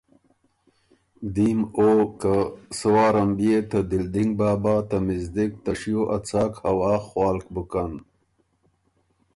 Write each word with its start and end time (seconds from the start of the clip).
دیم 1.33 1.59
او 1.79 1.89
که 2.21 2.35
سۀ 2.77 2.87
وارم 2.93 3.29
بيې 3.37 3.57
ته 3.69 3.79
دِلدِنګ 3.89 4.31
بابا 4.39 4.75
ته 4.89 4.97
مِزدِک 5.05 5.51
ته 5.63 5.71
شیو 5.79 6.01
ا 6.15 6.17
څاک 6.29 6.51
هوا 6.65 6.93
خوالک 7.07 7.45
بُکن 7.53 7.93